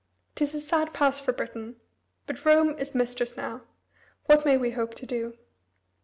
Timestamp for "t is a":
0.33-0.61